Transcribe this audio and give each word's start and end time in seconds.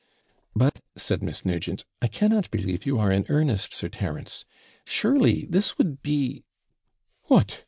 'But,' 0.55 0.79
said 0.95 1.21
Miss 1.21 1.45
Nugent, 1.45 1.85
'I 2.01 2.07
cannot 2.07 2.49
believe 2.49 2.87
you 2.87 2.97
are 2.97 3.11
in 3.11 3.23
earnest, 3.29 3.71
Sir 3.71 3.87
Terence. 3.87 4.45
Surely 4.83 5.45
this 5.47 5.77
would 5.77 6.01
be' 6.01 6.43
'What? 7.25 7.59